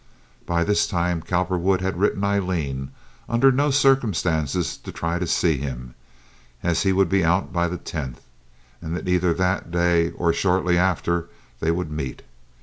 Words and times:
By 0.47 0.63
this 0.63 0.87
time, 0.87 1.21
Cowperwood 1.21 1.79
had 1.81 1.99
written 1.99 2.23
Aileen 2.23 2.89
under 3.29 3.51
no 3.51 3.69
circumstances 3.69 4.75
to 4.77 4.91
try 4.91 5.19
to 5.19 5.27
see 5.27 5.57
him, 5.57 5.93
as 6.63 6.81
he 6.81 6.91
would 6.91 7.07
be 7.07 7.23
out 7.23 7.53
by 7.53 7.67
the 7.67 7.77
tenth, 7.77 8.21
and 8.81 8.95
that 8.97 9.07
either 9.07 9.31
that 9.31 9.69
day, 9.69 10.09
or 10.09 10.33
shortly 10.33 10.75
after, 10.75 11.29
they 11.59 11.69
would 11.69 11.91
meet. 11.91 12.23